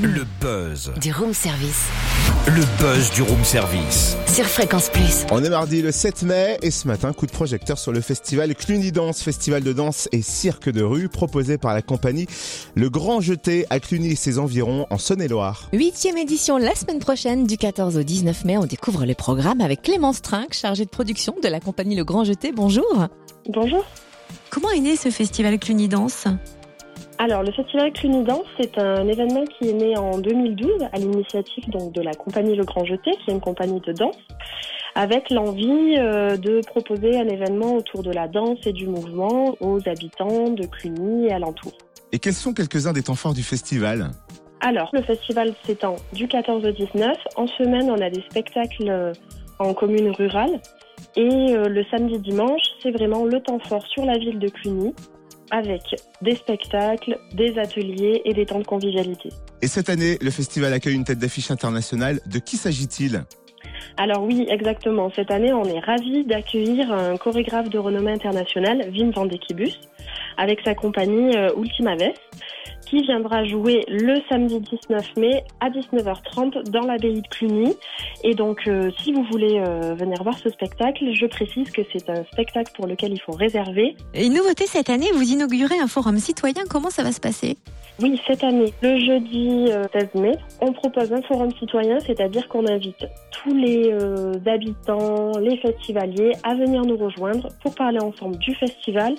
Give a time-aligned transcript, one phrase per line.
[0.00, 0.90] le buzz.
[1.00, 1.84] Du room service.
[2.46, 4.16] Le buzz du room service.
[4.26, 5.26] Sur Fréquence Plus.
[5.30, 8.54] On est mardi le 7 mai et ce matin, coup de projecteur sur le festival
[8.54, 12.26] Cluny Danse, festival de danse et cirque de rue proposé par la compagnie
[12.74, 15.68] Le Grand Jeté à Cluny et ses environs en Saône-et-Loire.
[15.74, 18.56] Huitième édition la semaine prochaine du 14 au 19 mai.
[18.56, 22.24] On découvre les programmes avec Clémence Trinck, chargée de production de la compagnie Le Grand
[22.24, 22.52] Jeté.
[22.52, 23.08] Bonjour.
[23.46, 23.84] Bonjour.
[24.48, 26.28] Comment est né ce festival Cluny Danse?
[27.24, 31.70] Alors, le festival Cluny Danse, c'est un événement qui est né en 2012 à l'initiative
[31.70, 34.16] donc de la compagnie Le Grand Jeté, qui est une compagnie de danse,
[34.96, 39.78] avec l'envie euh, de proposer un événement autour de la danse et du mouvement aux
[39.88, 41.78] habitants de Cluny et alentours.
[42.10, 44.10] Et quels sont quelques-uns des temps forts du festival?
[44.60, 47.16] Alors, le festival s'étend du 14 au 19.
[47.36, 49.12] En semaine, on a des spectacles euh,
[49.60, 50.60] en commune rurale.
[51.14, 54.92] Et euh, le samedi dimanche, c'est vraiment le temps fort sur la ville de Cluny,
[55.52, 55.82] avec
[56.22, 59.28] des spectacles, des ateliers et des temps de convivialité.
[59.60, 62.20] Et cette année, le festival accueille une tête d'affiche internationale.
[62.26, 63.24] De qui s'agit-il?
[63.96, 65.10] Alors oui, exactement.
[65.14, 69.78] Cette année, on est ravis d'accueillir un chorégraphe de renommée internationale, Wim van de Kibus,
[70.38, 72.18] avec sa compagnie euh, Ultima Vest,
[72.92, 77.74] qui viendra jouer le samedi 19 mai à 19h30 dans l'abbaye de Cluny.
[78.22, 82.10] Et donc, euh, si vous voulez euh, venir voir ce spectacle, je précise que c'est
[82.10, 83.96] un spectacle pour lequel il faut réserver.
[84.14, 86.64] Une nouveauté cette année, vous inaugurez un forum citoyen.
[86.68, 87.56] Comment ça va se passer?
[88.00, 92.66] Oui, cette année, le jeudi euh, 16 mai, on propose un forum citoyen, c'est-à-dire qu'on
[92.66, 98.54] invite tous les euh, habitants, les festivaliers à venir nous rejoindre pour parler ensemble du
[98.54, 99.14] festival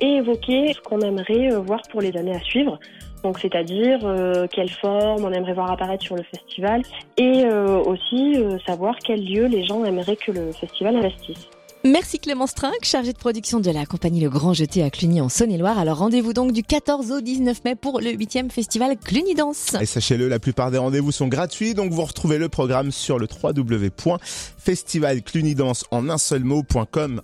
[0.00, 2.78] et évoquer ce qu'on aimerait euh, voir pour les années à suivre.
[3.26, 6.82] Donc, c'est-à-dire euh, quelle forme on aimerait voir apparaître sur le festival
[7.16, 11.48] et euh, aussi euh, savoir quel lieu les gens aimeraient que le festival investisse.
[11.84, 15.28] Merci Clémence Trinck, chargée de production de la compagnie Le Grand Jeté à Cluny en
[15.28, 15.78] Saône-et-Loire.
[15.78, 19.74] Alors rendez-vous donc du 14 au 19 mai pour le 8e festival Cluny Danse.
[19.80, 23.26] Et sachez-le, la plupart des rendez-vous sont gratuits, donc vous retrouvez le programme sur le
[23.42, 27.14] www.festivalclunydance en un seul mot.com.